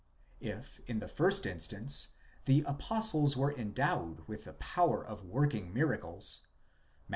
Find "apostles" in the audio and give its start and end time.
2.63-3.37